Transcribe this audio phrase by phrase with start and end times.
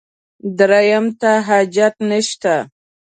[0.57, 2.53] درېیم ته حاجت نشته.